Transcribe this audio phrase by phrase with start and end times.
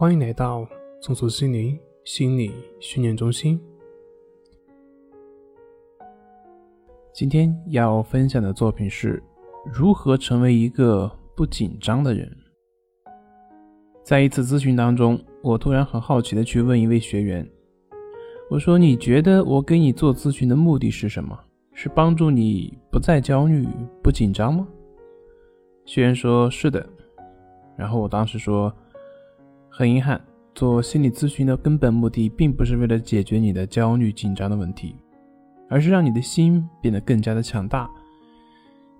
[0.00, 0.66] 欢迎来到
[1.02, 3.60] 松鼠心灵心理训练中心。
[7.12, 9.22] 今天要分享的作品是
[9.70, 11.06] 如何成为一个
[11.36, 12.34] 不紧张的人。
[14.02, 17.46] 在一次咨询当中，我突然很好奇的去问一位学员
[18.48, 21.38] ：“我说，你觉得我给你做咨询的目的是什么？
[21.74, 23.68] 是帮助你不再焦虑、
[24.02, 24.66] 不紧张吗？”
[25.84, 26.88] 学员说：“是的。”
[27.76, 28.74] 然后我当时说
[29.70, 30.20] ：“很遗憾，
[30.54, 34.96] 做心理咨询的根本目的并不是为了解决你的焦虑、紧张的问题，
[35.68, 37.88] 而是让你的心变得更加的强大。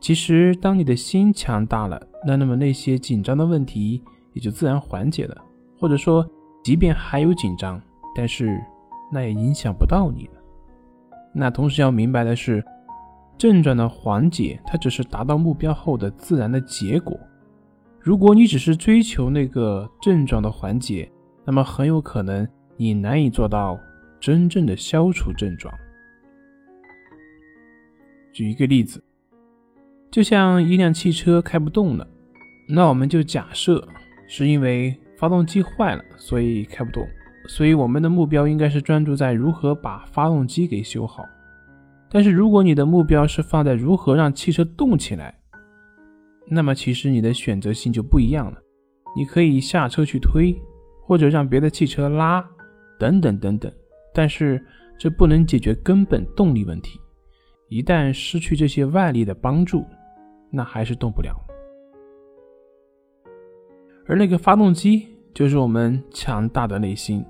[0.00, 4.02] 其实，当你的心强大了，那那么那些紧张的问题
[4.32, 5.36] 也就自然缓解了，
[5.78, 6.26] 或者说，
[6.64, 7.80] 即便还有紧张，
[8.14, 8.58] 但是
[9.12, 10.40] 那也影响不到你了。
[11.34, 12.64] 那同时要明白的是。”
[13.38, 17.18] 症状的缓解，它只是达到目标后的自然的结果。
[18.02, 21.10] 如果你只是追求那个症状的缓解，
[21.44, 23.78] 那么很有可能你难以做到
[24.18, 25.72] 真正的消除症状。
[28.32, 29.04] 举一个例子，
[30.10, 32.08] 就像一辆汽车开不动了，
[32.66, 33.86] 那我们就假设
[34.26, 37.06] 是因为发动机坏了，所以开不动。
[37.48, 41.22] 所以我们的目标应该是专注在如何把发动机给修好。
[42.08, 45.34] 但是，如果你的目标是放在如何让汽车动起来，
[46.50, 48.58] 那么其实你的选择性就不一样了。
[49.16, 50.54] 你可以下车去推，
[51.02, 52.44] 或者让别的汽车拉，
[52.98, 53.72] 等等等等。
[54.12, 54.60] 但是
[54.98, 57.00] 这不能解决根本动力问题。
[57.68, 59.84] 一旦失去这些外力的帮助，
[60.50, 61.34] 那还是动不了。
[64.06, 67.24] 而那个发动机就是我们强大的内心，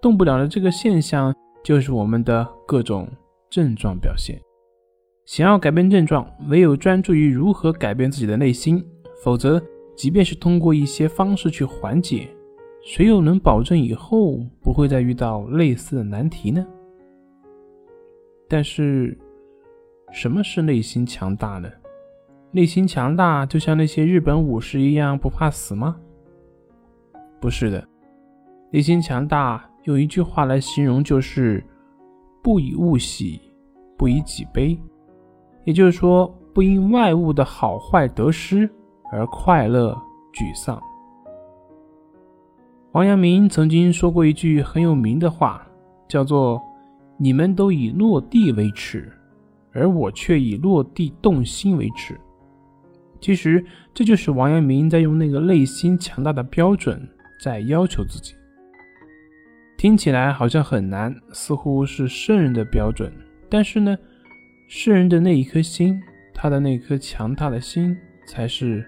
[0.00, 3.08] 动不了的这个现象就是我们的各种。
[3.52, 4.40] 症状表现，
[5.24, 8.84] 想要改变症状，唯有专注于如何改变自己的内心，
[9.22, 9.62] 否则，
[9.96, 12.28] 即便是通过一些方式去缓解，
[12.82, 16.66] 谁又能保证以后不会再遇到类似的难题呢？
[18.48, 19.16] 但是，
[20.10, 21.70] 什么是内心强大呢？
[22.50, 25.96] 内心强大就像那些日本武士一样不怕死吗？
[27.40, 27.86] 不是的，
[28.70, 31.64] 内心强大用一句话来形容就是。
[32.44, 33.40] 不以物喜，
[33.96, 34.76] 不以己悲，
[35.64, 38.68] 也就是说，不因外物的好坏得失
[39.10, 39.96] 而快乐
[40.32, 40.80] 沮丧。
[42.92, 45.66] 王阳明曾经说过一句很有名的话，
[46.08, 46.60] 叫做
[47.16, 49.10] “你们都以落地为耻，
[49.72, 52.18] 而我却以落地动心为耻”。
[53.18, 57.00] 其实，这就是王阳明在用那个内心强大的标准
[57.40, 58.34] 在要求自己。
[59.78, 63.12] 听起来好像很难，似乎是圣人的标准。
[63.48, 63.96] 但是呢，
[64.74, 66.02] 圣人的那一颗心，
[66.32, 67.94] 他的那颗强大的心，
[68.26, 68.82] 才是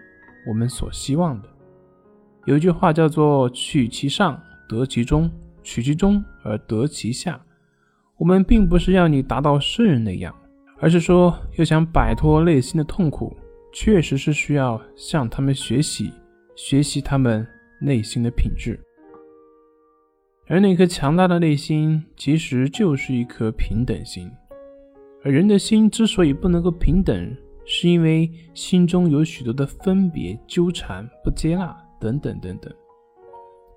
[0.48, 1.48] 我们所希望的。
[2.46, 5.28] 有一句话叫做“取其上，得其中；
[5.62, 7.38] 取其中，而得其下”。
[8.16, 10.34] 我们并不是要你达到圣人那样，
[10.78, 13.36] 而是说，要想摆脱内心的痛苦，
[13.70, 16.10] 确实是需要向他们学习，
[16.56, 17.46] 学习他们
[17.78, 18.80] 内心的品质。
[20.46, 24.30] 而那颗强大的内心，其实就是一颗平等心。
[25.24, 32.70] 而人的心之所以不能够平等，是因为心中有许多的分别、纠缠、不接纳等等等等，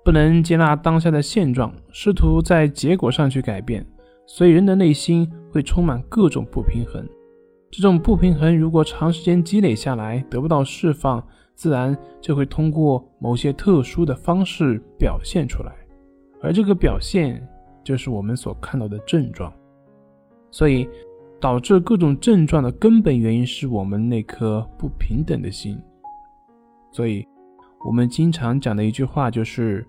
[0.04, 3.86] 不能接纳当下的现状，试图在结果上去改变，
[4.26, 7.08] 所以人的内心会充满各种不平衡。
[7.70, 15.72] 这种不平衡如果长时间积累下来，得不到释放，自然就会通过某些特殊的方式表现出来。
[16.42, 17.42] 而这个表现
[17.82, 19.52] 就是我们所看到的症状，
[20.50, 20.88] 所以
[21.40, 25.80] 导致各种症状的根本原因是我们那颗不平等的心。
[26.90, 27.26] 所以，
[27.84, 29.86] 我们经常讲的一句话就是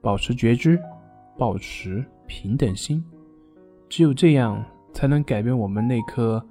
[0.00, 0.80] 保持觉知，
[1.36, 3.04] 保持平等心，
[3.88, 6.42] 只有这样才能改变我们那颗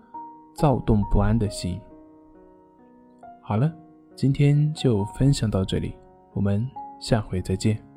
[0.54, 1.80] 躁动不安的心。
[3.42, 3.74] 好了，
[4.16, 5.96] 今天就分享到这里，
[6.34, 6.68] 我们
[7.00, 7.95] 下回再见。